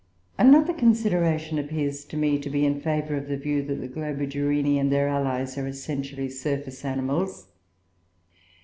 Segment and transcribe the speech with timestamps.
[0.39, 4.79] Another consideration appears to me to be in favour of the view that the Globigerinoe
[4.79, 7.49] and their allies are essentially surface animals.